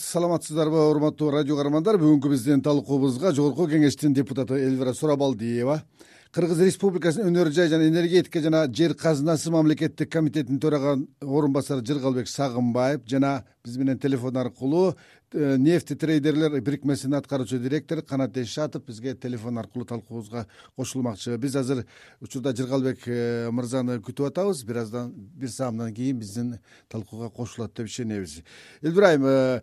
[0.00, 1.98] саламатсыздарбы урматтуу радио каармандар?
[2.00, 5.82] Бүгүнкү биздин талкуубузга жогорку кеңештин депутаты элвира сурабалдиева
[6.30, 12.30] кыргыз республикасынын өнөр жай жана энергетика жана жер казынасы мамлекеттик комитетинин төраган орун басары жыргалбек
[12.30, 14.94] сагынбаев жана биз менен телефон аркылуу
[15.32, 20.46] э, нефти трейдерлер бирикмесинин аткаруучу директору канат эшатов бизге телефон аркылуу талкуубузга
[20.76, 21.36] кошулмакчы.
[21.36, 21.84] Биз азыр
[22.20, 24.62] учурда жыргалбек э, мырзаны күтүп атабыз.
[24.62, 26.58] Бир аздан бир саамдан кийин биздин
[26.88, 28.44] талкууга кошулат деп ишенебиз.
[28.82, 29.60] Элбир айым э,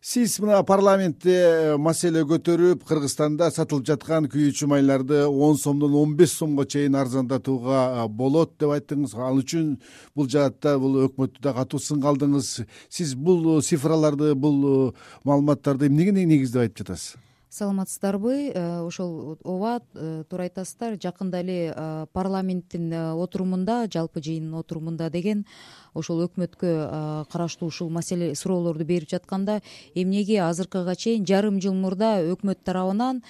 [0.00, 6.32] сиз мына парламентте э, маселе көтөрүп кыргызстанда сатылып жаткан күйүүчү майларды он сомдон он беш
[6.32, 9.12] сомго чейин арзандатууга э, болот деп айттыңыз.
[9.14, 9.76] Ал үчүн
[10.16, 14.94] бул жаатта бул өкмөттү да катуу сынга алдыңыз сиз бул цифраларды бул
[15.24, 18.52] маалыматтарды эмнеге негиздеп айтып жатасыз саламатсыздарбы?
[18.54, 25.44] Э, ошол ооба э, туура айтасыздар жакында эле э, парламенттин отурумунда жалпы жыйындын отурумунда деген
[25.92, 29.60] ошол өкмөткө караштуу ушул маселе суроолорду берип жатканда
[29.94, 33.24] эмнеге азыркыга чейин жарым жыл мурда өкмөт тарабынан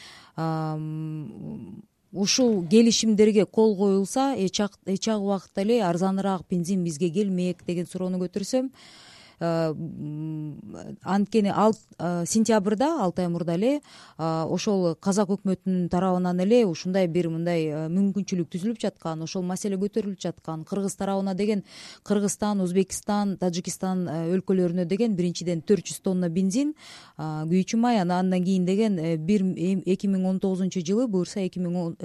[2.13, 8.69] ушул келишимдерге кол коюлса эч ак убакытта эле арзаныраак бензин бизге келмек деген суроону көтүрсөм
[8.69, 9.10] Э,
[9.41, 13.81] анткени ал э, сентябрда алты ай мурда эле э,
[14.19, 20.67] ошол казак өкмөтүнүн тарабынан эле ушундай бир мындай мүмкүнчүлүк түзүлүп жаткан ошол маселе көтөрүлүп жаткан.
[20.69, 21.65] Кыргыз тарабына деген
[22.05, 24.05] кыргызстан өзбекстан тажикистан
[24.37, 26.75] өлкөлөрүнө деген биринчиден төрт жүз тонна бензин
[27.17, 29.49] күйүүчү май андан кийин деген бир
[29.87, 31.97] эки миң он тогузунчу жылы буюрса эки миң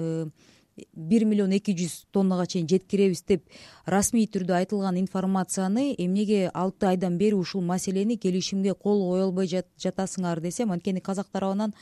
[0.92, 3.44] бир миллион эки жүз тоннага чейин жеткиребиз деп
[3.86, 10.40] расмий түрдө айтылган информацияны эмнеге алты айдан бери ушул маселени келишимге кол кое албай жатасыңар
[10.40, 11.72] десем анткени казак тарабынан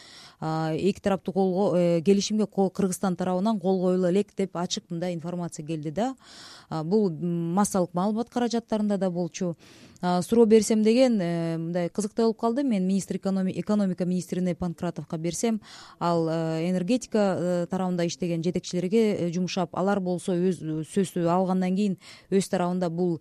[0.40, 5.90] эки тараптуу кол э, келишимге кыргызстан тарабынан кол коюла элек деп ачык мындай информация келди
[5.90, 6.14] да.
[6.70, 9.56] Бул массалык маалымат каражаттарында да болчу.
[10.22, 12.62] Суроо берсем деген э, мындай кызыктай болуп калды.
[12.62, 15.62] Мен министр экономика министрине панкратовго берсем
[15.98, 20.60] ал э, энергетика э, тарабында иштеген жетекчилерге жумшап алар болсо өз
[20.92, 21.93] сөздү алгандан кийин
[22.30, 23.20] өз тарабында бул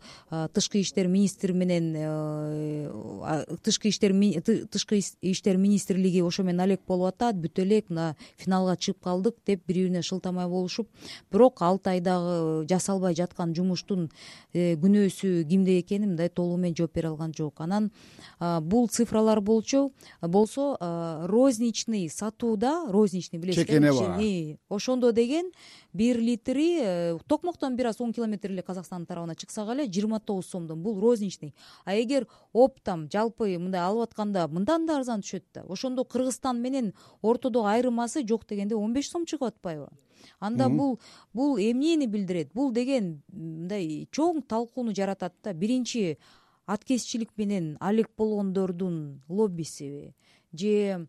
[0.54, 1.94] тышкы иштер министри менен
[3.64, 4.14] тышкы иштер
[4.72, 9.62] тышкы иштер министрлиги ошо менен алек болуп атат бүтө элек мына финалга чыгып калдык деп
[9.68, 10.90] бири бирине шылтамай болушуп
[11.32, 14.10] бирок алты айдагы жасалбай жаткан жумуштун
[14.54, 17.62] күнөөсү кимде экенин мындай толугу менен жооп бере алган жок.
[17.62, 17.92] Анан
[18.40, 19.92] бул цифралар болчу
[20.22, 20.78] болсо
[21.28, 25.52] розничный сатууда розничный билесиз чекене баа ошондо деген
[25.94, 30.48] бир литри э, токмоктон бир аз он километр эле казакстандын тарабына чыксак эле жыйырма тогуз
[30.48, 30.82] сомдон.
[30.84, 31.54] Бул розничный.
[31.86, 36.94] А эгер оптом жалпы мындай алып атканда мындан да арзан түшөт да ошондо кыргызстан менен
[37.22, 39.90] ортодогу айырмасы жок дегенде он беш сом чыгып атпайбы?
[40.40, 41.00] Анда бул
[41.34, 42.54] бул эмнени билдирет?
[42.54, 46.18] Бул деген мындай чоң талкууну жаратат да биринчи
[46.66, 50.14] аткезчилик менен алек болгондордун лоббисиби
[50.54, 51.08] же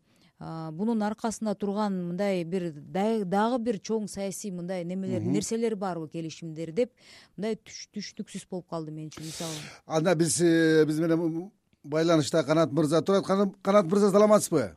[0.72, 6.92] бунун аркасында турган мындай бир дагы бир чоң саясий мындай немелер нерселер барбы келишимдер деп
[7.36, 9.60] мындай түшүнүксүз болуп калды мен үчүн мисалы.
[9.86, 11.50] Анда биз э, биз менен
[11.82, 13.24] байланышта канат мырза турат.
[13.62, 14.74] Канат мырза саламатсызбы?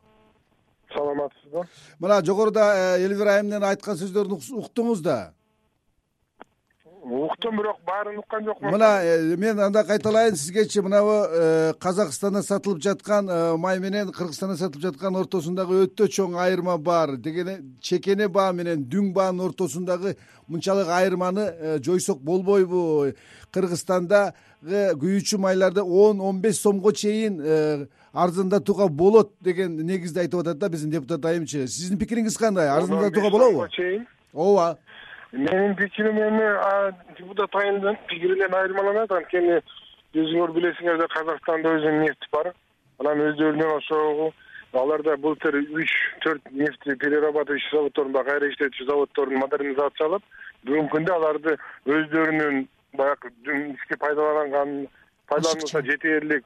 [0.94, 1.68] Саламатсызбы
[2.00, 5.34] мына жогоруда э, элвира айымдын айткан сөздөрүн уктуңуз да
[7.10, 10.80] уктум бирок баарын уккан жокмун мына э, мен анда кайталайын сизгечи.
[10.80, 16.78] Мынабу э, казакстанда сатылып жаткан э, май менен кыргызстанда сатылып жаткан ортосундагы өтө чоң айырма
[16.78, 23.14] бар дегене чекене баа менен дүң баанын ортосундагы мынчалык айырманы жойсок болбойбу.
[23.52, 24.34] Кыргызстандагы
[25.00, 30.92] күйүүчү майларды он он беш сомго чейин арзандатууга болот деген негизде айтып атат да биздин
[30.92, 31.68] депутат айымчы.
[31.68, 32.70] Сиздин пикириңиз кандай?
[32.70, 33.68] Арзандатууга болобу?
[33.70, 34.08] чейин.
[34.34, 34.78] Ооба
[35.32, 36.48] менин пикирим эми
[37.18, 39.12] депутат айымдын пикиринен айырмаланат.
[39.12, 39.62] Анткени
[40.16, 42.54] өзүңөр билесиңер да казакстанда өзүнүн нефти бар.
[43.00, 44.34] Анан өздөрүнүн ошогу
[44.74, 45.92] аларда былтыр үч
[46.24, 50.24] төрт нефти перерабатывающий заводдорун баягы кайра иштетүүчү заводдорун модернизациялап
[50.68, 51.56] бүгүнкү күндө аларды
[51.86, 52.68] өздөрүнүн
[53.00, 53.32] баягы
[53.74, 54.74] ички пайдаланган
[55.32, 56.46] пайдаланылса жетээрлик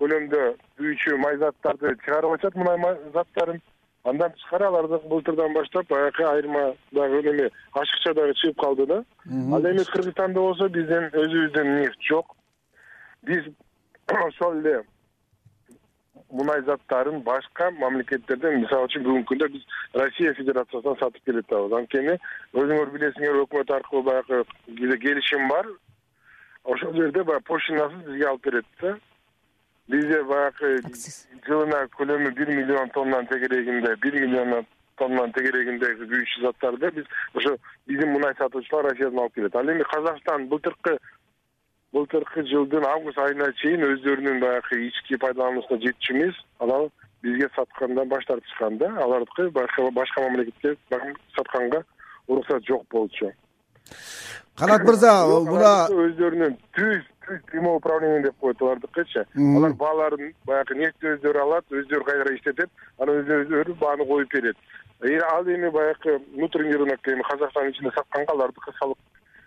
[0.00, 0.42] көлөмдө
[0.78, 3.62] күйүүчү май заттарды чыгарып атышат мунай заттарын
[4.06, 8.98] андан тышкары аларды былтырдан баштап баягы айырма дагы неме ашыкча дагы чыгып калды да.
[9.26, 12.36] Ал эми кыргызстанда болсо биздин өзүбүздүн нефть жок.
[13.22, 13.48] Биз
[14.26, 14.82] ошол эле
[16.30, 22.16] мунай заттарын башка мамлекеттерден мисалы үчүн бүгүнкү күндө биз россия федерациясынан сатып келеатабыз анткени
[22.54, 25.66] өзүңөр билесиңер өкмөт аркылуу баягы бизде келишим бар.
[26.64, 28.96] Ошол жерде баягы пошлинасыз бизге алып берет да
[29.88, 30.80] бизде баягы
[31.46, 34.66] жылына көлөмү бир миллион тоннанын тегерегинде бир миллион
[34.98, 37.56] тоннанын тегерегиндеги күйүүчү заттарды биз ошо
[37.86, 39.56] биздин мунай сатуучулар россиядан алып келет.
[39.56, 40.98] Ал эми казакстан былтыркы
[41.92, 46.88] былтыркы жылдын август айына чейин өздөрүнүн баягы ички пайдалануусуна жетчү эмес анан
[47.22, 50.76] бизге саткандан баш тартышкан да алардыкы башка мамлекетке
[51.36, 51.84] сатканга
[52.26, 53.30] уруксат жок болчу.
[54.58, 55.12] Канат мырза
[55.46, 61.64] мына өздөрүнүн түз түз прямой управление деп коет алардыкычы алар бааларын баягы нефтти өздөрү алат
[61.70, 64.56] өздөрү кайра иштетет анан өздөрү бааны коюп берет.
[65.32, 68.98] Ал эми баягы внутренний рынок эми казакстандын ичинде сатканга алардыкы салык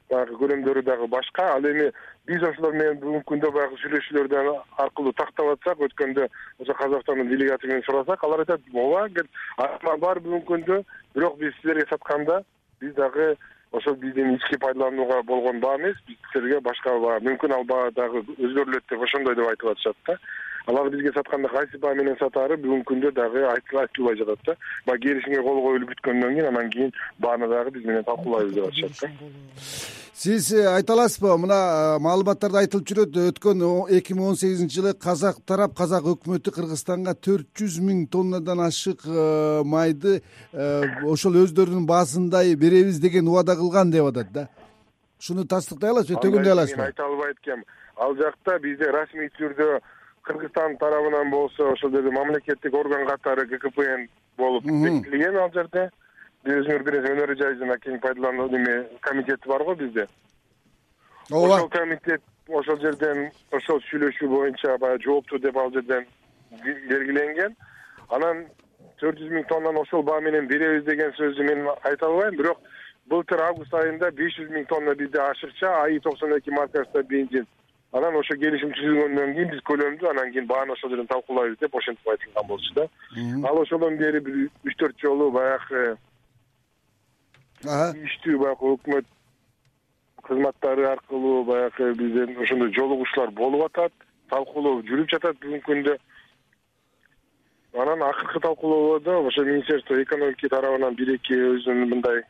[0.09, 1.53] баягы көлөмдөрү дагы башка.
[1.55, 1.91] Ал эми
[2.27, 4.49] биз ошолор менен бүгүнкү күндө баягы сүйлөшүүлөрдөн
[4.83, 6.27] аркылуу тактап атсак өткөндө
[6.59, 10.83] ошо казакстандын делегаты менен сурасак алар айтат ооба айырма бар бүгүнкү күндө
[11.15, 12.43] бирок биз силерге сатканда
[12.81, 13.35] биз дагы
[13.71, 18.23] ошол биздин ички пайдаланууга болгон баа эмес биз силерге башка баа мүмкүн ал баа дагы
[18.37, 20.17] өзгөрүлөт деп ошондой деп айтып атышат да
[20.67, 24.55] алар бизге сатканда кайсы баа менен сатаары бүгүнкү күндө дагы айтылбай жатат да.
[24.85, 29.01] Баягы келишимге кол коюлуп бүткөндөн кийин анан кийин бааны дагы биз менен талкуулайбыз деп атышат
[29.01, 29.09] да.
[30.19, 31.57] Сиз э, айта аласызбы мына
[31.95, 33.61] э, маалыматтарда айтылып жүрөт өткөн
[33.95, 39.05] эки миң он сегизинчи жылы казак тарап казак өкмөтү кыргызстанга төрт жүз миң тоннадан ашык
[39.07, 40.17] э, майды
[41.07, 44.49] ошол өздөрүнүн баасындай беребиз деген убада кылган деп атат да.
[45.23, 46.81] Ушуну тастыктай аласызбы төгүндөй аласызбы?
[46.81, 47.63] мен айта албайт экенм
[47.95, 49.79] ал жакта бизде расмий түрдө
[50.23, 54.07] кыргызстан тарабынан болсо ошол жерде мамлекеттик орган катары гкпн
[54.37, 55.89] болуп бекитилген ал жерде.
[56.45, 60.07] Өзүңөр билесиз өнөр жай жана кең пайдалануу неме комитети бар го бизде.
[61.31, 61.55] Ооба.
[61.55, 66.07] Ошол комитет ошол жерден ошол сүйлөшүү боюнча баягы жоопту деп ал жерден
[66.63, 67.55] белгиленген.
[68.09, 68.45] Анан
[69.01, 72.37] төрт жүз миң тоннаны ошол баа менен беребиз деген сөздү мен айта албайм.
[72.37, 72.63] Бирок
[73.11, 77.47] былтыр август айында беш жүз миң тонна бизде ашыкча аи токсон эки маркасында бензин
[77.91, 82.07] анан ошо келишим түзүлгөндөн кийин биз көлөмдү анан кийин бааны ошол жерден талкуулайбыз деп ошентип
[82.07, 82.87] айтылган болчу да.
[83.49, 85.97] Ал ошондон бери бир үч төрт жолу баягы
[87.63, 89.09] тийиштүү баягы өкмөт
[90.27, 93.93] кызматтары аркылуу баягы бизден ошондой жолугушуулар болуп атат
[94.29, 95.97] талкуулоо жүрүп жатат бүгүнкү күндө.
[97.73, 102.21] Анан акыркы талкуулоодо ошо министерство экономики тарабынан бир эки өзүнүн мындай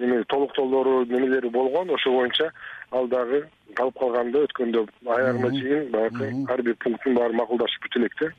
[0.00, 2.50] эме толуктоолору немелери болгон ошол боюнча
[2.90, 3.44] ал дагы
[3.76, 8.32] калып калганда өткөндө аягына чейин баягы ар бир пунктун баары макулдашып бүтө элек да.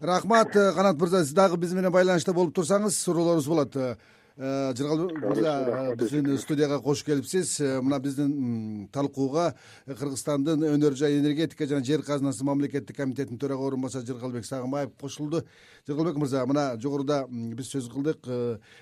[0.00, 3.76] Рахмат э, канат мырза сиз дагы биз менен байланышта болуп турсаңыз суроолорубуз болот.
[3.76, 9.54] Э, жыргалбек мырза э, биздин студияга кош келипсиз мына биздин талкууга
[9.86, 15.42] кыргызстандын өнөр жай энергетика жана жер казынасы мамлекеттик комитетинин төрага орун басары жыргалбек сагынбаев кошулду
[15.88, 18.30] жыргалбек мырза мына жогоруда биз сөз кылдык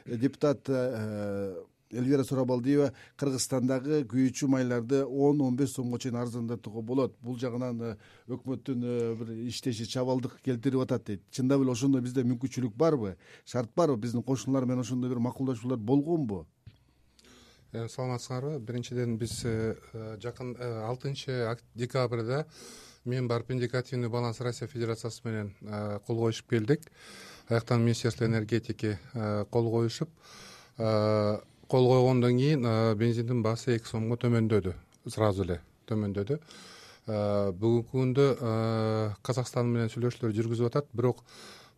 [0.04, 0.68] депутат
[1.92, 2.90] элвира сурабалдиева
[3.20, 7.14] кыргызстандагы күйүүчү майларды он он беш сомго чейин арзандатууга болот.
[7.22, 7.94] Бул жагынан э,
[8.28, 11.22] өкмөттүн э, бир иштеши чабалдык келтирип атат дейт.
[11.30, 13.16] Чындап эле ошондой бизде мүмкүнчүлүк барбы?
[13.44, 13.96] Шарт барбы?
[14.02, 16.46] Биздин кошуналар менен ошондой бир макулдашуулар болгонбу?
[17.72, 19.44] Э, саламатсыңарбы биринчиден биз
[20.22, 22.46] жакын алтынчы декабрда
[23.04, 25.54] мен барып индикативный баланс россия федерациясы менен
[26.06, 26.80] кол коюшуп келдик.
[27.48, 28.98] Аяктан министерство энергетики
[29.50, 30.10] кол коюшуп
[31.68, 32.62] кол койгондон кийин
[32.98, 34.74] бензиндин баасы эки сомго төмөндөдү
[35.10, 35.60] сразу эле
[35.90, 36.38] төмөндөдү.
[37.06, 38.26] Бүгүнкү күндө
[39.26, 40.88] казакстан менен сүйлөшүүлөр жүргүзүп атат.
[40.92, 41.22] Бирок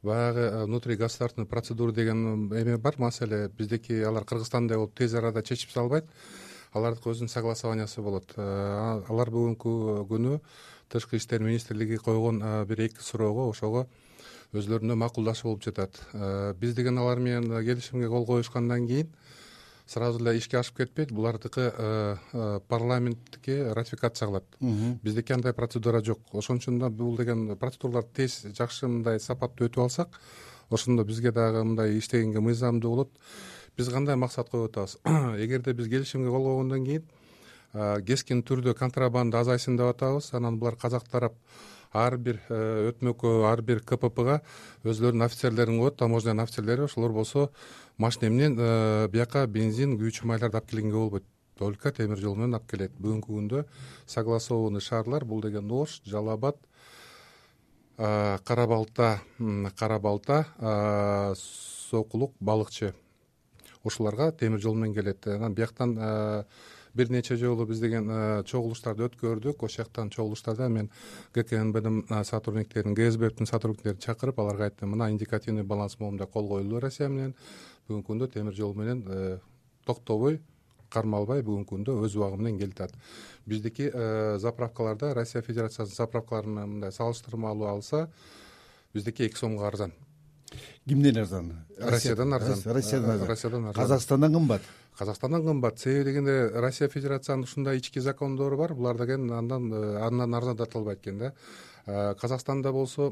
[0.03, 2.95] баягы внутри государственный процедура деген эме бар.
[2.99, 6.05] Маселе биздики алар кыргызстандай болуп тез арада чечип салбайт.
[6.73, 8.33] Алардыкы өзүнүн согласованиясы болот.
[8.37, 10.41] Алар бүгүнкү күнү
[10.89, 13.87] тышкы иштер министрлиги койгон бир эки суроого ошого
[14.53, 16.01] өзлөрүнө макулдашуу болуп жатат.
[16.61, 19.13] Биз деген алар менен келишимге кол коюшкандан кийин
[19.89, 21.13] сразу эле ишке ашып кетпейт.
[21.13, 24.45] Булардыкы э, э, парламентке ратификация кылат
[25.03, 26.21] биздики андай процедура жок.
[26.33, 30.21] Ошон үчүн да бул деген процедураларды тез жакшы мындай сапаттуу өтүп алсак
[30.71, 33.11] ошондо бизге дагы мындай иштегенге мыйзамдуу болот.
[33.77, 34.99] Биз кандай максат коюп атабыз?
[35.39, 37.05] Эгерде биз келишимге кол койгондон кийин
[37.73, 40.33] э, кескин түрдө контрабанда азайсын деп атабыз.
[40.35, 41.35] Анан булар казак тарап
[41.93, 44.41] ар бир өтмөккө ар бир кппга
[44.85, 47.51] өзлөрүнүн офицерлерин коет таможняный офицерлери ошолор болсо
[47.99, 51.25] машина менен э, бияка бензин күйүүчү майларды алып келгенге болбойт.
[51.59, 52.93] Только темир жол менен алып келет.
[53.03, 53.65] Бүгүнкү күндө
[54.07, 56.57] согласованный шаарлар бул деген ош жалал абад
[57.99, 59.21] э, кара балта
[59.77, 62.95] кара балта э, сокулук балыкчы.
[63.83, 65.27] Ушуларга темир жол менен келет.
[65.27, 65.99] Анан бияктан
[66.99, 68.11] бир нече жолу биз деген
[68.45, 69.63] чогулуштарды өткөрдүк.
[69.63, 70.91] Ошол жактан чогулуштарда мен
[71.35, 74.97] гкнбдин сотрудниктерин гсбптин сотрудниктерин чакырып аларга айттым.
[74.97, 77.35] Мына индикативный баланс моундай кол коюлду россия менен.
[77.89, 79.39] Бүгүнкү күндө темир жол менен э,
[79.87, 80.43] токтобой
[80.93, 82.97] кармалбай бүгүнкү күндө өз убагы менен келип атат
[83.47, 88.09] биздики э, заправкаларда россия федерациясынын заправкалары менен мындай салыштырмалуу алса
[88.95, 89.93] биздики эки сомго арзан
[90.89, 91.53] кимден арзан?
[91.79, 92.63] Россиядан арзан.
[92.65, 93.29] Россиядан арзан.
[93.29, 93.83] Россиядан арзан.
[93.83, 94.63] Казакстандан кымбат?
[94.99, 95.79] Казакстандан кымбат.
[95.79, 98.75] Себеби дегенде россия федерациянын ушундай ички закондору бар.
[98.75, 101.33] Булар деген андан андан арзандата албайт экен да
[102.21, 103.09] казакстанда болсо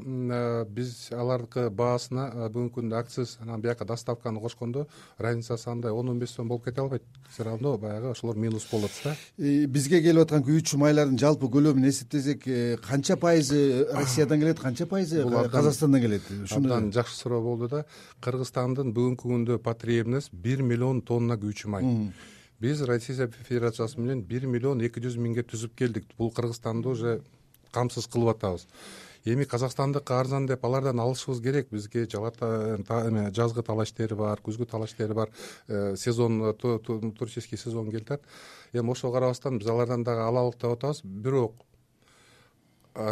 [0.69, 4.85] биз алардыкы баасына бүгүнкү күндө акциз анан бияка доставканы кошкондо
[5.17, 7.03] разницасы андай он он беш сом болуп кете албайт.
[7.31, 9.15] Все равно баягы ошолор минус атат да.
[9.37, 15.25] Бизге келип аткан күйүүчү майлардын жалпы көлөмүн эсептесек э, канча пайызы россиядан келет канча пайызы
[15.51, 16.21] казакстандан келет?
[16.43, 17.85] Ушуну абдан жакшы суроо болду да.
[18.21, 22.11] Кыргызстандын бүгүнкү күндө потребность бир миллион тонна күйүүчү май
[22.59, 26.05] биз россия федерациясы менен бир миллион эки жүз миңге түзүп келдик.
[26.17, 27.19] Бул кыргызстанды уже
[27.77, 28.67] камсыз кылып атабыз.
[29.27, 31.67] Эми казакстандыкы арзан деп алардан алышыбыз керек.
[31.71, 35.29] Бизге эме жазгы талаа иштери бар күзгү талаа иштери бар.
[35.67, 38.21] Э, сезон туристический сезон келе атат
[38.73, 41.01] эми ошого карабастан биз алардан дагы алалык деп атабыз.
[41.03, 41.66] Бирок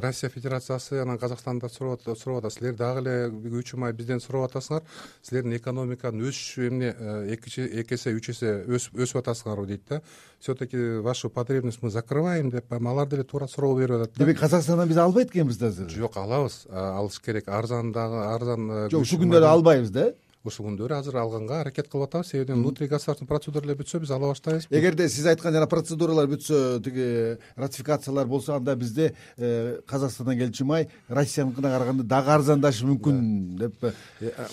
[0.02, 4.84] россия федерациясы анан казакстанда сурап атат силер дагы эле күйүүчү май бизден сурап атасыңар.
[5.22, 10.02] Силердин экономиканын өсүшү эмне э, эки эсе үч эсе өсүп атасыңарбы дейт да.
[10.40, 14.88] Все таки вашу потребность мы закрываем деп алар деле туура суроо берип атат демек казакстандан
[14.88, 15.90] биз албайт экенбиз да азыр?
[15.90, 16.66] Жок алабыз.
[16.70, 17.48] Алыш керек.
[17.48, 20.14] Арзан дагы арзан э, жок ушул күндөрү албайбыз да
[20.46, 22.30] ушул күндөрү азыр алганга аракет кылып атабыз.
[22.32, 24.68] Себеби внутри государственный процедуралар бүтсө биз ала баштайбыз.
[24.70, 30.88] Эгерде сиз айткан жана процедуралар бүтсө тиги ратификациялар болсо анда бизде э, казакстандан келчү май
[31.10, 33.22] россияныкына караганда дагы арзандашы мүмкүн
[33.60, 33.94] деп э,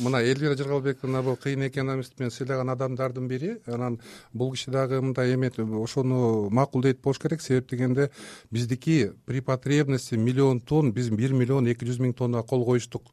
[0.00, 4.00] мына элвира жыргалбековна бул кыйын экономист менен сыйлаган адамдардын бири анан
[4.32, 7.42] бул киши дагы мындай эметип ошону макулдейт болуш керек.
[7.42, 8.10] Себеп дегенде
[8.50, 13.12] биздики при потребности миллион тонн биз бир миллион эки жүз миң тоннага кол коюштук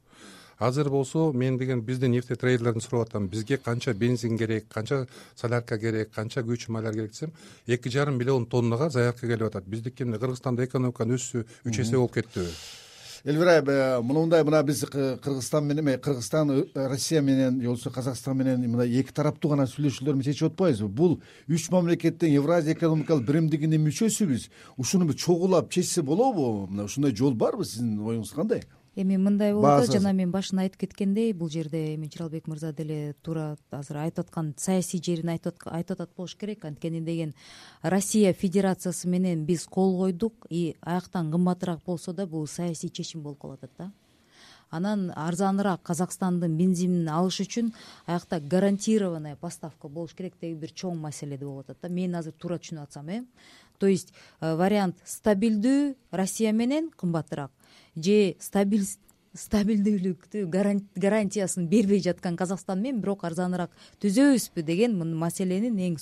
[0.59, 6.11] азыр болсо мен деген биздин нефтетрейдерлерден сурап атам бизге канча бензин керек канча солярка керек
[6.11, 7.31] канча күйүүчү майлар керек десем
[7.67, 9.65] эки жарым миллион тоннага заявка келип атат.
[9.65, 12.51] Биздики эмне кыргызстанда экономиканын өсүшү үч эсе болуп кеттиби
[13.25, 18.37] элвира айым мындай мына биз кыргызстан менен эме кыргызстан э, россия менен же болбосо казакстан
[18.37, 23.83] менен мындай эки тараптуу гана сүйлөшүүлөр менен чечип атпайбызбы бул үч мамлекеттин евразия экономикалык биримдигинин
[23.87, 24.49] мүчөсүбүз.
[24.77, 26.67] Ушуну биз чогулап чечсе болобу?
[26.67, 28.63] Мына ушундай жол барбы сиздин оюңуз кандай
[28.99, 33.55] эми мындай атат жана мен башында айтып кеткендей бул жерде эми жыралбек мырза деле туура
[33.71, 36.65] азыр айтып аткан саясий жерин айтып атат болуш керек.
[36.65, 37.33] Анткени деген
[37.81, 43.39] россия федерациясы менен биз кол койдук и аяктан кымбатыраак болсо да бул саясий чечим болуп
[43.39, 43.91] калып атат да.
[44.69, 47.71] Анан арзаныраак казакстандын бензинин алыш үчүн
[48.05, 51.89] аякта гарантированная поставка болуш керек деген бир чоң маселе болуп атат да.
[51.89, 53.23] Мен азыр туура түшүнүп атсам э.
[53.79, 57.51] То есть э, вариант стабилдүү россия менен кымбатыраак
[57.95, 58.35] же
[59.37, 65.97] стабилдүүлүктү гарантиясын бербей жаткан казакстан менен бирок арзаныраак түзөбүзбү деген маселенин эң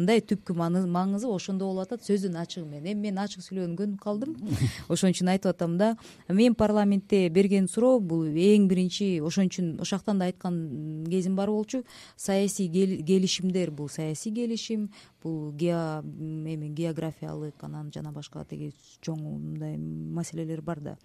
[0.00, 2.94] мындай түпкү маңызы ошондо болуп атат сөздүн ачыгы менен.
[2.94, 4.34] Эми мен ачык сүйлөөгөн көнүп калдым.
[4.92, 5.92] Ошон үчүн айтып атам да
[6.28, 11.50] мен парламентте берген суроо бул эң биринчи ошон үчүн ошол жактан да айткан кезим бар
[11.50, 11.84] болчу.
[12.16, 14.90] Саясий келишимдер бул саясий келишим
[15.22, 20.96] бул эми географиялык анан жана башка тиги чоң мындай маселелер бар да.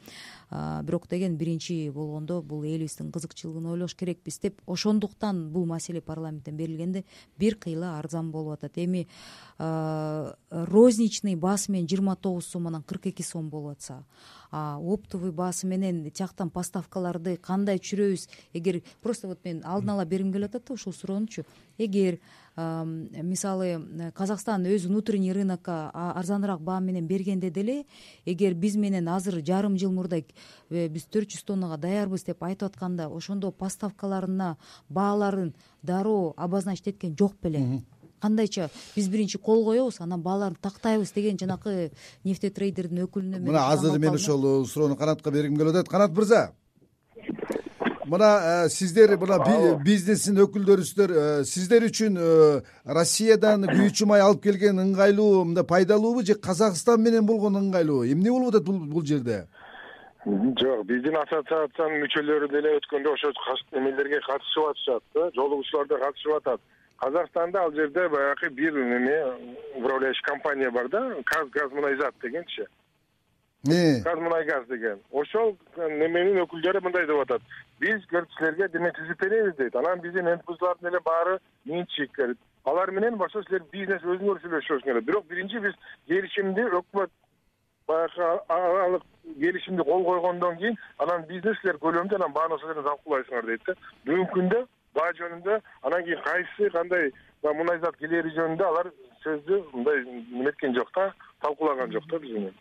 [0.84, 7.04] Бирок деген биринчи болгондо бул элибиздин кызыкчылыгын ойлош керекпиз деп ошондуктан бул маселе парламенттен берилгенде
[7.38, 9.08] бир кыйла арзан болуп атат эми
[9.58, 14.04] розничный баасы менен жыйырма тогуз сом анан кырк эки сом болуп атса
[14.52, 18.28] оптовый баасы менен тияктан поставкаларды кандай түшүрөбүз?
[18.54, 21.44] Эгер просто вот мен алдын ала бергим келип атат да ушул суроонучу
[21.78, 22.20] эгер
[22.56, 27.86] мисалы казакстан өзү внутренний рынокко арзаныраак баа менен бергенде деле
[28.26, 30.22] эгер биз менен азыр жарым жыл мурда
[30.70, 34.58] э, биз төрт жүз тоннага даярбыз деп айтып атканда ошондо поставкаларына
[34.90, 37.84] бааларын дароо обозначить эткен жок беле
[38.22, 41.92] кандайча биз биринчи кол коебуз анан бааларды тактайбыз деген жанакы
[42.24, 45.90] нефтетрейдердин өкүлүнөн мына азыр мен ошол суроону канатка бергим келип атат.
[45.90, 46.52] Канат мырза
[48.06, 49.40] мына э, сиздер мына
[49.84, 56.36] бизнестин өкүлдөрүсүздөр э, сиздер үчүн э, россиядан күйүүчү май алып келген ыңгайлуу мындай пайдалуубу же
[56.36, 59.46] казакстан менен болгон ыңгайлуубу эмне болуп атат бул жерде?
[60.26, 63.34] Жок биздин ассоциациянын мүчөлөрү деле өткөндө ошо
[63.78, 66.62] эмелерге катышып атышат да жолугушууларда катышып атат
[67.06, 69.18] казакстанда ал жерде баягы бир неме
[69.76, 72.66] управляющий компания бар да каз газ мунай зат дегенчи.
[74.04, 75.00] Каз мунай газ деген.
[75.12, 77.42] Ошол неменин өкүлдөрү мындай деп атат.
[77.80, 79.76] Биз силерге деме түзүп беребиз дейт.
[79.76, 82.20] Анан биздин нпздардын эле баары менчик
[82.66, 85.06] алар менен башка силер бизнес өзүңөр сүйлөшүңөр керек.
[85.06, 85.76] Бирок биринчи биз
[86.08, 87.12] келишимди өкмөт
[87.88, 89.04] баягы аралык
[89.40, 93.76] келишимди кол койгондон кийин анан бизнес силер көлөмдү анан бааны ошол жерден талкуулайсыңар дейт да.
[94.06, 97.12] Бүгүнкү күндө баа жөнүндө анан кийин кайсы кандай
[97.44, 98.92] мунай зат келери жөнүндө алар
[99.24, 101.12] сөздү мындай неметкен жок да
[101.42, 102.56] талкуулаган жок да биз менен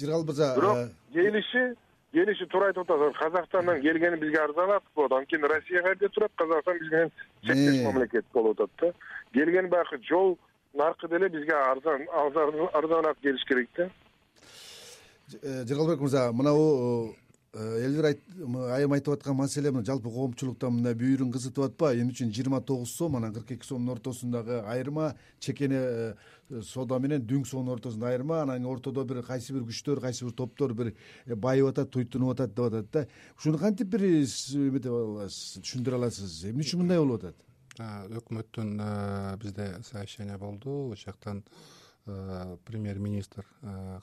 [0.00, 1.64] жыргал мырза бирок келиши
[2.12, 6.90] келиши туура айтып атасыз казакстандан келгени бизге арзаныраак болот анткени россия каерде турат казакстан биз
[6.92, 7.10] менен
[7.46, 8.92] чектеш мамлекет болуп атат да.
[9.32, 10.38] Келген баягы жол
[10.74, 12.08] наркы деле бизге арзан
[12.72, 13.90] арзаныраак келиш керек да.
[15.42, 18.12] Э, жыргалбек мырза мынабу э, элвира
[18.74, 22.92] айым айтып аткан маселе мына жалпы коомчулукта мындай бүйүрүн кызытып атпайбы эмне үчүн жыйырма тогуз
[22.92, 26.14] сом анан кырк эки сомдун ортосундагы айырма чекене э,
[26.62, 30.74] соода менен дүң соонун ортосунда айырма анан ортодо бир кайсы бир күчтөр кайсы бир топтор
[30.74, 30.92] бир
[31.26, 33.06] байып атат туйтунуп атат деп атат да.
[33.38, 36.44] Ушуну кантип бир эмете аласыз түшүндүрө аласыз?
[36.52, 37.44] Эмне үчүн мындай болуп атат?
[37.78, 38.76] Өкмөттүн
[39.40, 40.90] бизде совещание болду.
[40.92, 41.44] Ошол жактан
[42.64, 43.46] премьер министр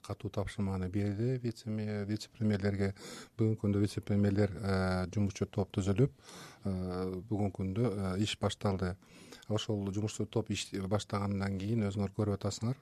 [0.06, 1.38] катуу тапшырманы берди.
[1.44, 2.94] Вице премьерлерге
[3.38, 4.52] бүгүнкү күндө вице премьерлер
[5.14, 6.12] жумушчу топ түзүлүп
[6.66, 7.94] бүгүнкү күндө
[8.24, 8.96] иш башталды.
[9.50, 12.78] Ошол жумушчу топ иш баштагандан кийин өзүңөр көрүп атасыңар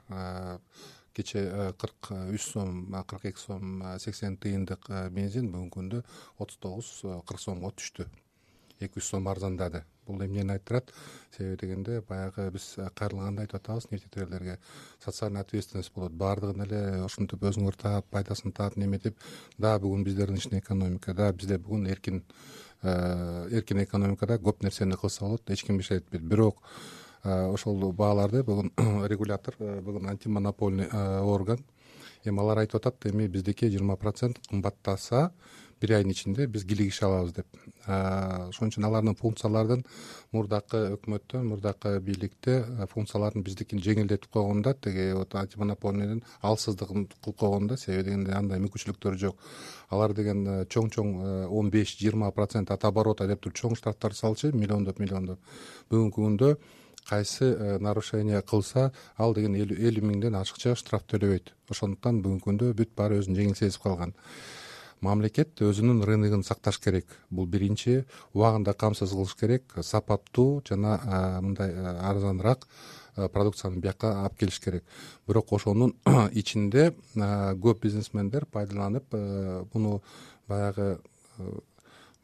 [1.14, 6.04] кечээ кырк үч сом кырк эки сом сексен тыйындык бензин бүгүнкү күндө
[6.40, 6.94] отуз тогуз
[7.28, 8.08] кырк сомго түштү
[8.88, 9.84] эки үч сом арзандады.
[10.08, 10.94] Бул эмнени айтып турат?
[11.36, 14.58] Себеби дегенде баягы биз кайрылганда айтып атабыз нефтителерлерге
[15.04, 16.12] социальный ответственность болот.
[16.12, 19.18] Баардыгын эле ушинтип өзүңөр таап пайдасын таап неметип
[19.58, 22.24] дагы бүгүн биздердин ичинде экономика дагы бизде бүгүн эркин
[22.82, 26.60] э, эркин экономикада көп нерсени кылса болот эч ким эч айтпайт бирок
[27.24, 28.74] э, ошол бааларды бүгүн
[29.08, 31.64] регулятор э, бүгүн антимонопольный орган
[32.26, 35.32] эми алар айтып атат эми биздики жыйырма процент кымбаттаса
[35.84, 37.48] бир айдын ичинде биз кийлигише алабыз деп.
[37.84, 39.82] Ошон үчүн алардын функцияларын
[40.32, 42.62] мурдакы өкмөттөн мурдакы бийликте
[42.94, 48.64] функцияларын биздикин жеңилдетип койгон да тиги вот антимонопольныйдын алсыздыгын кылып койгон да себеби дегенде андай
[48.64, 49.44] мүмкүнчүлүктөрү жок.
[49.92, 51.12] Алар деген чоң чоң
[51.52, 55.40] он беш жыйырма процент от оборота деп туруп чоң штрафтар салчу миллиондоп миллиондоп
[55.92, 56.56] бүгүнкү күндө
[57.10, 57.52] кайсы
[57.84, 63.36] нарушение кылса ал деген элүү миңден ашыкча штраф төлөбөйт ошондуктан бүгүнкү күндө бүт баары өзүн
[63.36, 64.16] жеңил сезип калган
[65.04, 67.08] мамлекет өзүнүн рыногун сакташ керек.
[67.30, 69.76] Бул биринчи убагында камсыз кылыш керек.
[69.82, 70.98] Сапаттуу жана
[71.44, 71.76] мындай
[72.10, 72.68] арзаныраак
[73.16, 74.84] продукцияны бияка алып келиш керек.
[75.28, 75.96] Бирок ошонун
[76.32, 79.14] ичинде көп бизнесмендер пайдаланып
[79.74, 80.02] муну
[80.48, 80.98] баягы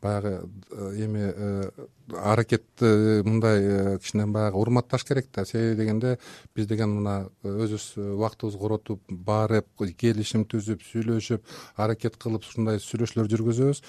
[0.01, 1.71] баягы э, эми э,
[2.15, 5.45] аракетти мындай э, кичине баягы урматташ керек да.
[5.45, 6.17] Себеби дегенде
[6.55, 11.43] биз деген мына өзүбүз убактыбызды коротуп барып келишим түзүп сүйлөшүп
[11.75, 13.83] аракет кылып ушундай сүйлөшүүлөр жүргүзөбүз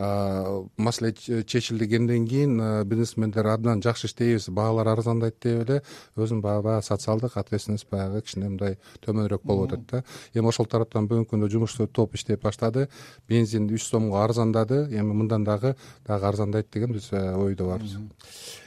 [0.00, 5.82] маселе чечилгенден кийин бизнесмендер абдан жакшы иштейбиз баалар арзандайт деп эле
[6.16, 10.04] өзүнүн баягы социалдык ответственность баягы кичине мындай төмөнүрөөк болуп атат да.
[10.34, 12.88] Эми ошол тараптан бүгүнкү күндө жумуш топ иштеп баштады.
[13.28, 14.86] Бензин үч сомго арзандады.
[14.88, 17.98] Эми мындан дагы дагы арзандайт деген биз ойдо барбыз.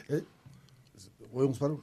[0.08, 0.20] Э,
[1.32, 1.82] оюңуз барбы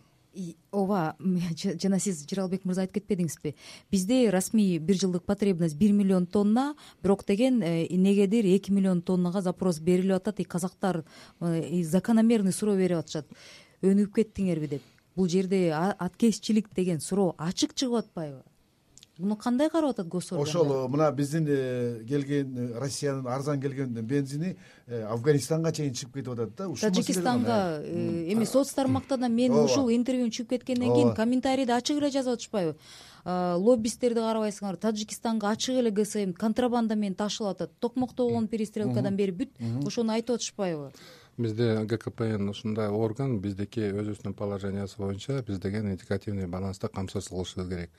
[0.72, 1.16] ооба
[1.82, 3.56] жана сиз жыралбек мырза айтып кетпедиңизби?
[3.92, 9.80] Бизде расмий бир жылдык потребность бир миллион тонна бирок деген эмнегедир эки миллион тоннага запрос
[9.80, 11.04] берилип атат и казактар
[11.40, 13.28] э, закономерный суроо берип атышат.
[13.82, 14.88] Өнүгүп кеттиңерби деп.
[15.16, 18.44] Бул жерде аткезчилик деген суроо ачык чыгып атпайбы
[19.22, 23.94] муну кандай карап атат гос органдар ошол мына биздин э, келген э, россиянын арзан келген
[23.94, 24.56] бензини
[24.88, 26.68] э, афганистанга чейин чыгып кетип атат да.
[26.70, 32.12] Ушул таджикистанга эми соц тармакта да мен ушул интервьюну чыгып кеткенден кийин комментарийде ачык эле
[32.12, 32.76] жазып атышпайбы?
[33.26, 37.72] Лоббисттерди карабайсыңар таджикистанга ачык эле гсм контрабанда менен ташылып атат.
[37.80, 39.52] Токмокто болгон перестрелкадан бери бүт.
[39.86, 40.92] Ошону айтып атышпайбы?
[41.38, 47.92] Бизде гкпн ушундай орган биздики өзүбүздүн положениясы боюнча биз деген индикативный балансты камсыз кылышыбыз керек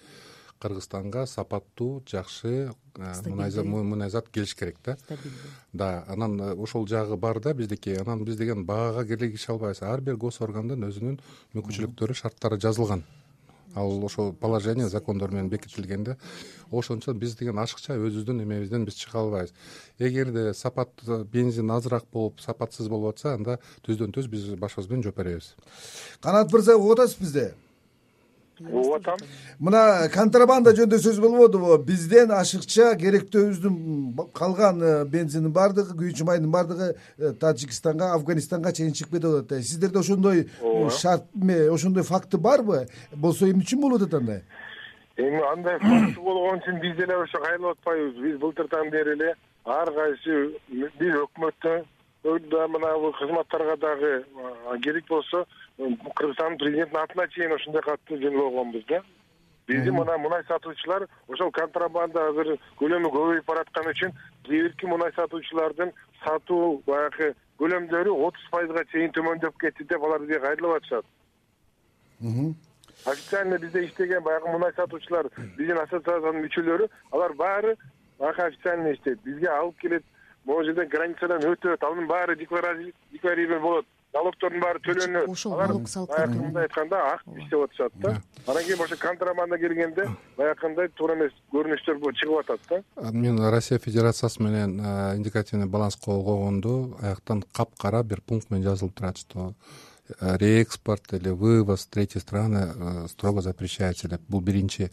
[0.63, 4.97] кыргызстанга сапаттуу жакшы э, мунай зат келиш керек да.
[5.73, 7.91] Да анан э, ошол жагы бар да биздики.
[7.91, 9.83] Анан биз деген баага кийлигише албайбыз.
[9.83, 11.19] Ар бир гос органдын өзүнүн
[11.55, 13.03] мүмкүнчүлүктөрү шарттары жазылган.
[13.75, 16.17] Ал ошол положение закондор менен бекитилген да
[16.71, 19.55] ошон үчүн биз деген ашыкча өзүбүздүн эмебизден биз чыга албайбыз.
[19.99, 20.93] Эгерде сапат
[21.33, 25.55] бензин азыраак болуп сапатсыз болуп атса анда түздөн түз биз башыбыз менен жооп беребиз.
[26.21, 27.51] Канат мырза угуп атасызбы бизди
[28.71, 29.19] угуп атам.
[29.59, 36.91] мына контрабанда жөнүндө сөз болбодубу бизден ашыкча керектүүбүздүн калган э, бензиндин баардыгы күйүүчү майдын баардыгы
[36.93, 39.63] э, таджикистанга афганистанга чейин чыгып кетип атат да.
[39.63, 42.87] Сиздерде ошондой э, шарт эме ошондой факты барбы?
[43.13, 44.43] Болсо эмне үчүн болуп атат андай?
[45.17, 48.23] Эми андай факты болгон үчүн биз деле ошо кайрылып атпайбыз.
[48.23, 51.83] Биз былтыртан бери эле ар кайсы биз өкмөттө
[52.23, 54.25] да мынабу кызматтарга дагы
[54.83, 55.45] керек болсо
[55.79, 59.03] кыргызстандын президентинин атына чейин ушундай катты жоллогонбуз да.
[59.69, 64.13] Биздин мына мунай сатуучулар ошол контрабанда азыр көлөмү көбөйүп бараткан үчүн
[64.45, 65.93] кээ бирки мунай сатуучулардын
[66.25, 67.33] сатуу баягы
[67.63, 71.07] көлөмдөрү отуз пайызга чейин төмөндөп кетти деп алар бизге кайрылып атышат.
[73.07, 77.77] Официально бизде иштеген баягы мунай сатуучулар биздин ассоциациянын мүчөлөрү алар баары
[78.19, 79.23] ак официальный иштейт.
[79.23, 80.05] Бизге алып келет
[80.45, 86.39] могу жерден границадан өтөт анын баары декларирование болот налогтордун баары төлөнөт ошол алар налог баягы
[86.39, 88.15] мындай айтканда ак иштеп атышат да.
[88.47, 92.83] Анан кийин ошо контрабанда келгенде баягыкындай туура эмес көрүнүштөр чыгып атат да.
[93.13, 94.79] Мен россия федерациясы менен
[95.17, 99.55] индикативный баланс кол койгондо аяктан капкара бир пункт менен жазылып турат что
[100.21, 104.09] реэкспорт или вывоз в третьи страны э, строго запрещается.
[104.09, 104.91] Деп бул биринчи.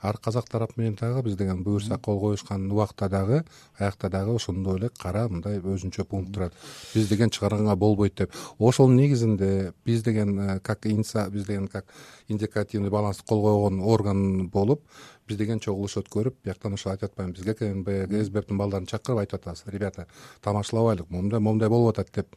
[0.00, 3.44] Ар казак тарап менен дагы биз деген буюрса кол коюшкан убакта дагы
[3.78, 6.54] аякта дагы ошондой эле кара мындай өзүнчө пункт турат
[6.94, 8.32] биз деген чыгарганга болбойт деп.
[8.58, 11.86] Ошонун негизинде биз деген э, как биз деген как
[12.28, 14.82] индикативный балансты кол койгон орган болуп
[15.30, 19.64] биз деген чогулуш өткөрүп бияктан ошо айтып атпаймынбы бизге баягы сбптин балдарын чакырып айтып атабыз.
[19.66, 20.06] Ребята
[20.42, 21.10] тамашалабайлык.
[21.10, 22.36] Момундай момундай болуп атат деп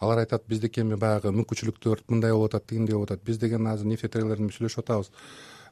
[0.00, 3.24] алар айтат биздики эми баягы мүмкүнчүлүктөр мындай болуп атат тигиндей болуп атат.
[3.24, 5.10] Биз деген азыр нефтетройлор менен сүйлөшүп атабыз.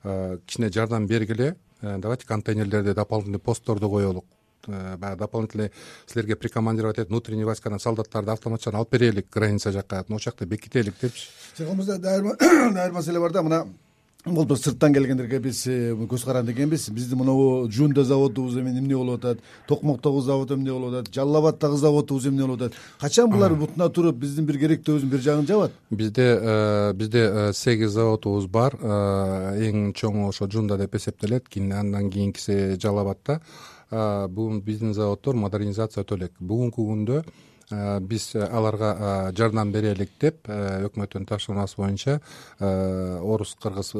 [0.04, 4.24] Э, кичине жардам бергиле э, давайте контейнерлерди дополнительный постторду коелук.
[4.66, 5.72] Э, баягы дополнительный
[6.06, 11.28] силерге прикомандировать этип внутренний войскадан солдаттарды автоматчан алып берелик граница жака ошол жакта бекителик депчи
[11.56, 13.66] чыгымызда дагы бир маселе бар да мына
[14.34, 16.88] болупу сырттан келгендерге биз э, көз каранды экенбиз.
[16.90, 19.38] Биздин монобу жуунда заводубуз эми эмне болуп атат?
[19.68, 21.14] Токмоктогу завод эмне болуп атат?
[21.14, 22.74] Жалал абаддагы заводубуз эмне болуп атат?
[23.00, 25.72] Качан булар бутуна туруп биздин бир керектөөбүздүн бир жагын жабат?
[25.90, 28.74] Бизде э, бизде э, сегиз заводубуз бар.
[28.76, 31.48] Эң чоңу ошо жуунда деп эсептелет.
[31.48, 33.40] Кийин андан кийинкиси жалал абадда
[34.28, 37.22] бул биздин заводдор модернизация өтө элек бүгүнкү күндө
[37.70, 42.20] биз э, аларга э, жардам берелик деп өкмөттүн тапшырмасы боюнча
[42.60, 43.90] орус кыргыз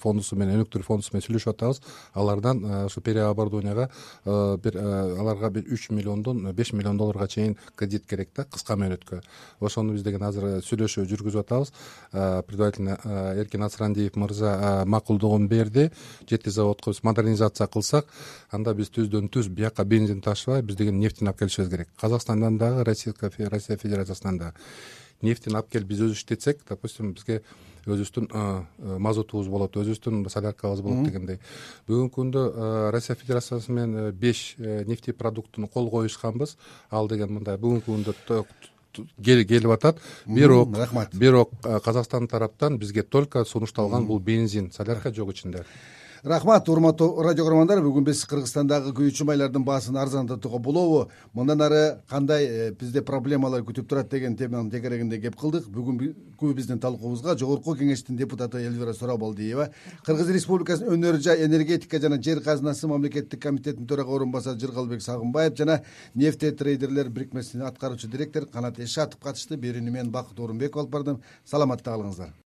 [0.00, 1.80] фондусу менен өнүктүрүү фондусу менен сүйлөшүп атабыз.
[2.14, 3.88] Алардан ушу переоборудованияга
[4.62, 9.20] бир аларга бир үч миллиондон беш миллион долларга чейин кредит керек да кыска мөөнөткө.
[9.60, 11.72] Ошону биз деген азыр сүйлөшүү жүргүзүп атабыз.
[12.12, 12.98] Предварительно
[13.34, 15.90] эркин асырандиев мырза макулдугун берди.
[16.28, 18.06] Жети заводко биз модернизация кылсак
[18.52, 21.88] анда биз түздөн түз бияка бензин ташыбай биз деген нефтини алып келишибиз керек.
[22.00, 24.66] Казакстандан дагы россия россия федерациясынан дагы
[25.22, 27.40] нефтини алып келип биз өзү иштетсек допустим бизге
[27.86, 31.38] өзүбүздүн мазутубуз болот өзүбүздүн соляркабыз болот дегендей.
[31.86, 32.44] Бүгүнкү күндө
[32.94, 36.56] россия федерациясы менен э, беш э, нефтепродуктуну кол коюшканбыз.
[36.90, 38.16] Ал деген мындай бүгүнкү күндө
[39.22, 40.00] келип атат.
[40.26, 41.14] Бирок рахмат.
[41.14, 41.52] бирок
[41.84, 45.64] казакстан тараптан бизге только сунушталган бул бензин солярка жок ичинде
[46.26, 51.04] рахмат урматтуу радио көрөрмандар бүгүн биз кыргызстандагы күйүүчү майлардын баасын арзандатууга болобу.
[51.38, 55.68] Мындан ары кандай э, бизде проблемалар күтүп турат деген теманын тегерегинде кеп кылдык.
[55.70, 59.68] Бүгүнкү биздин талкуубузга жогорку кеңештин депутаты элвира сурабалдиева
[60.06, 65.54] кыргыз республикасынын өнөр жай энергетика жана жер казынасы мамлекеттик комитетинин төрага орун басары жыргалбек сагынбаев
[65.54, 65.82] жана
[66.14, 69.54] нефте трейдерлер бирикмесинин аткаруучу директору канат эшатов катышты.
[69.54, 71.22] Берүүнү мен бакыт оорунбеков алып бардым.
[71.44, 72.34] Саламатта калыңыздар